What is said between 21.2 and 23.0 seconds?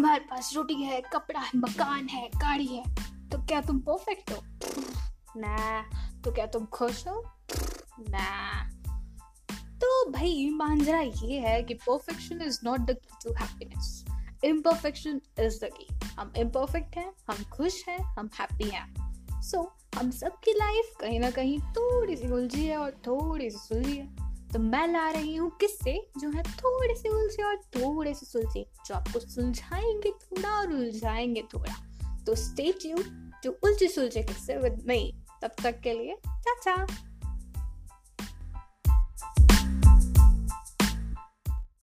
ना कहीं थोड़ी सी उलझी है और